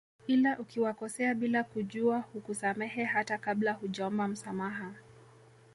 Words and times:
Ila 0.27 0.59
ukiwakosea 0.59 1.33
bila 1.33 1.63
kujua 1.63 2.19
hukusamehe 2.19 3.03
hata 3.03 3.37
kabla 3.37 3.73
hujaomba 3.73 4.27
msamaha 4.27 4.93